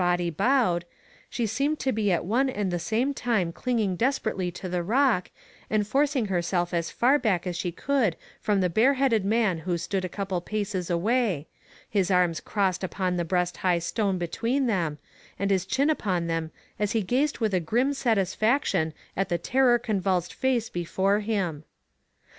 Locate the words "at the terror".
19.15-19.77